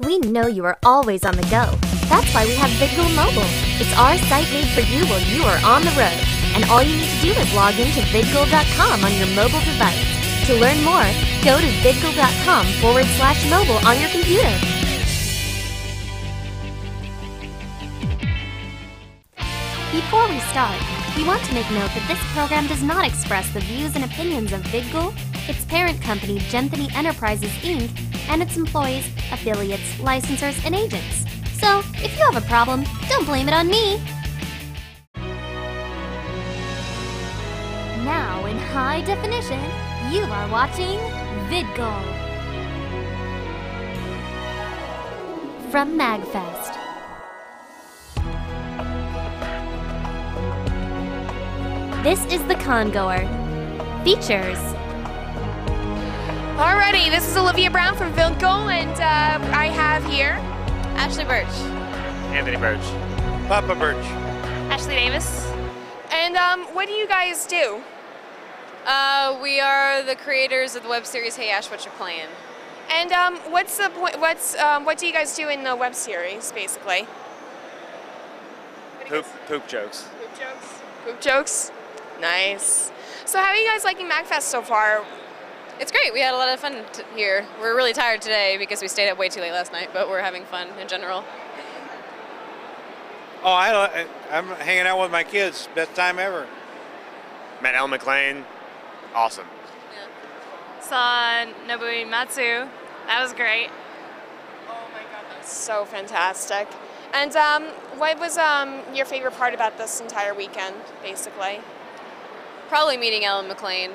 [0.00, 1.74] We know you are always on the go.
[2.06, 3.50] That's why we have VidGoal Mobile.
[3.82, 6.22] It's our site made for you while you are on the road.
[6.54, 10.06] And all you need to do is log into vidgoal.com on your mobile device.
[10.46, 11.02] To learn more,
[11.42, 14.54] go to vidgoal.com forward slash mobile on your computer.
[19.90, 20.78] Before we start,
[21.16, 24.52] we want to make note that this program does not express the views and opinions
[24.52, 25.12] of VidGoal,
[25.48, 31.24] its parent company, Genthany Enterprises Inc., and its employees, affiliates, licensors, and agents.
[31.60, 34.00] So, if you have a problem, don't blame it on me.
[38.04, 39.60] Now, in high definition,
[40.12, 40.98] you are watching
[41.50, 42.02] VidGoal.
[45.70, 46.74] From MagFest.
[52.02, 53.26] This is the Congoer.
[54.04, 54.77] Features
[56.58, 60.32] Alrighty, this is Olivia Brown from VidGoal, and uh, I have here
[60.96, 61.46] Ashly Burch.
[62.34, 62.80] Anthony Burch.
[63.46, 64.04] Papa Burch.
[64.68, 65.48] Ashley Davis.
[66.10, 67.80] And um, what do you guys do?
[68.84, 72.26] Uh, we are the creators of the web series Hey Ash, What You Playing?
[72.90, 74.18] And um, what's the point?
[74.18, 77.06] What's um, what do you guys do in the web series, basically?
[79.06, 80.08] Poop, poop jokes.
[80.20, 80.74] Poop jokes.
[81.04, 81.72] Poop jokes.
[82.20, 82.90] Nice.
[83.26, 85.04] So, how are you guys liking MagFest so far?
[85.80, 86.12] It's great.
[86.12, 87.46] We had a lot of fun t- here.
[87.60, 90.20] We're really tired today because we stayed up way too late last night, but we're
[90.20, 91.24] having fun in general.
[93.44, 95.68] Oh, I, I'm hanging out with my kids.
[95.76, 96.48] Best time ever.
[97.62, 98.44] Met El McLain.
[99.14, 99.46] Awesome.
[100.80, 102.68] Saw Nobuo Uematsu.
[103.06, 103.70] That was great.
[104.68, 106.66] Oh my god, that's so fantastic.
[107.14, 107.64] And um,
[107.96, 111.60] what was um, your favorite part about this entire weekend, basically?
[112.68, 113.92] Probably meeting Ellen McLain.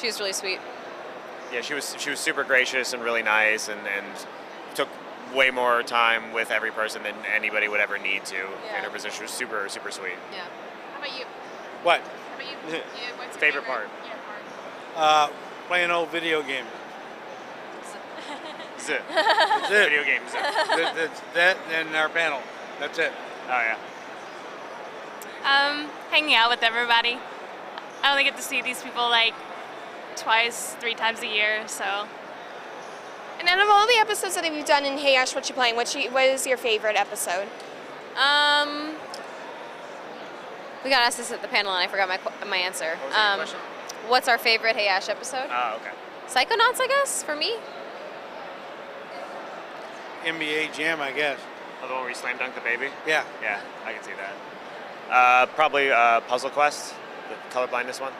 [0.00, 0.58] She was really sweet.
[1.52, 4.06] Yeah, she was she was super gracious and really nice, and, and
[4.74, 4.88] took
[5.34, 8.36] way more time with every person than anybody would ever need to.
[8.36, 8.76] Yeah.
[8.76, 10.14] And her position was super super sweet.
[10.32, 10.44] Yeah.
[10.94, 11.24] How about you?
[11.82, 12.00] What?
[12.00, 12.56] How about you?
[12.76, 12.82] yeah,
[13.18, 13.88] what's your Favorite part?
[14.04, 14.14] Yeah,
[14.94, 15.30] part.
[15.30, 15.32] Uh,
[15.68, 16.68] playing old video games.
[18.80, 19.02] Zip.
[19.10, 19.90] That's it.
[19.90, 20.32] Video games.
[20.32, 22.40] That- That's that and our panel.
[22.80, 23.12] That's it.
[23.46, 23.76] Oh yeah.
[25.44, 27.18] Um, hanging out with everybody.
[28.02, 29.34] I only get to see these people like
[30.16, 32.06] twice, three times a year, so
[33.38, 35.76] And out of all the episodes that you've done in Hey Ash, what you playing?
[35.76, 37.48] What, you, what is your favorite episode?
[38.16, 38.94] Um,
[40.84, 42.96] we got asked this at the panel, and I forgot my my answer.
[42.96, 43.48] What um.
[44.08, 45.48] What's our favorite Hey Ash episode?
[45.48, 45.92] Oh, okay.
[46.26, 47.56] Psychonauts, I guess, for me.
[50.24, 51.38] NBA Jam, I guess.
[51.82, 52.88] Oh, the one where you slam dunk the baby.
[53.06, 53.24] Yeah.
[53.42, 55.12] Yeah, I can see that.
[55.12, 56.94] Uh, probably uh, Puzzle Quest,
[57.28, 58.12] the colorblindness one.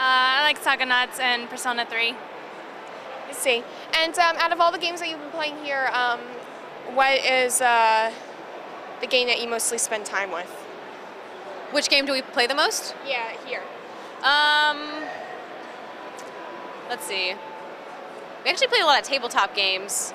[0.00, 2.14] Uh, I like Psychonauts and Persona 3.
[3.28, 3.62] I see.
[3.98, 6.20] And um, out of all the games that you've been playing here, um,
[6.94, 8.10] what is uh,
[9.02, 10.48] the game that you mostly spend time with?
[11.72, 12.94] Which game do we play the most?
[13.06, 13.62] Yeah, here.
[14.22, 15.04] Um,
[16.88, 17.34] let's see.
[18.44, 20.14] We actually play a lot of tabletop games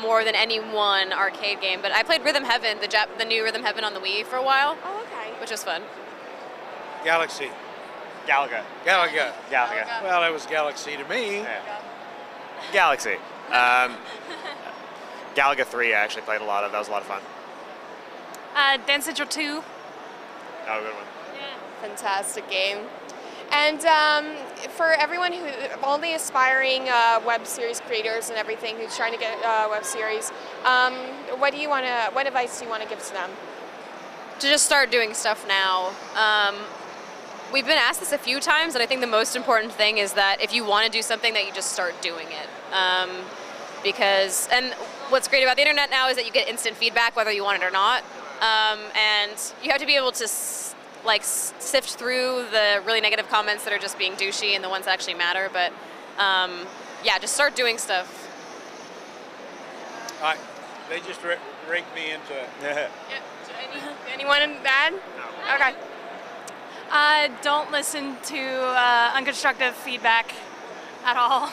[0.00, 1.80] more than any one arcade game.
[1.82, 4.36] But I played Rhythm Heaven, the Jap- the new Rhythm Heaven on the Wii for
[4.36, 5.32] a while, Oh, okay.
[5.40, 5.82] which was fun.
[7.04, 7.50] Galaxy.
[8.28, 8.62] Galaga.
[8.84, 9.32] Galaga.
[9.50, 10.02] Galaga.
[10.02, 11.38] Well, it was Galaxy to me.
[11.38, 11.80] Yeah.
[12.72, 13.16] Galaxy.
[13.48, 13.96] Um,
[15.34, 16.72] Galaga 3 I actually played a lot of.
[16.72, 17.22] That was a lot of fun.
[18.54, 19.40] Uh, Dance Central 2.
[19.40, 19.62] Oh,
[20.82, 21.04] good one.
[21.34, 21.46] Yeah.
[21.80, 22.80] Fantastic game.
[23.50, 24.36] And um,
[24.68, 25.46] for everyone who,
[25.82, 29.86] all the aspiring uh, web series creators and everything who's trying to get a web
[29.86, 30.30] series,
[30.66, 30.92] um,
[31.40, 33.30] what do you want to, what advice do you want to give to them?
[34.40, 35.88] to just start doing stuff now.
[36.14, 36.54] Um,
[37.52, 40.12] we've been asked this a few times, and I think the most important thing is
[40.14, 42.74] that if you want to do something, that you just start doing it.
[42.74, 43.10] Um,
[43.82, 44.72] because, and
[45.08, 47.62] what's great about the internet now is that you get instant feedback whether you want
[47.62, 48.02] it or not,
[48.40, 49.32] um, and
[49.62, 53.72] you have to be able to s- like sift through the really negative comments that
[53.72, 55.48] are just being douchey and the ones that actually matter.
[55.52, 55.72] But
[56.18, 56.66] um,
[57.04, 58.26] yeah, just start doing stuff.
[60.22, 60.36] I,
[60.90, 61.36] they just ra-
[61.70, 62.48] raked me into it.
[62.60, 62.88] Yeah.
[63.72, 63.80] Any,
[64.12, 64.94] anyone in bad?
[65.54, 65.74] Okay.
[66.90, 70.32] Uh, don't listen to uh, unconstructive feedback
[71.04, 71.50] at all.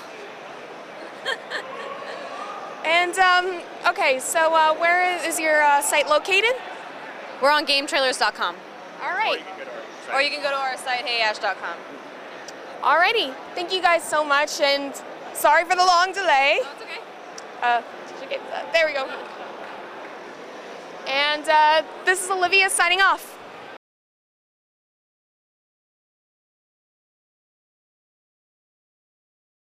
[2.86, 6.52] And um, okay, so uh, where is your uh, site located?
[7.42, 8.56] We're on GameTrailers.com,
[9.02, 9.42] All right.
[10.14, 11.78] or you can go to our site heyash.com.
[12.84, 13.34] Alrighty.
[13.56, 14.94] Thank you guys so much, and
[15.34, 16.60] sorry for the long delay.
[16.62, 17.02] Oh, it's okay.
[17.64, 18.72] Uh, did you get that?
[18.72, 19.10] There we go.
[21.08, 23.36] And uh, this is Olivia signing off.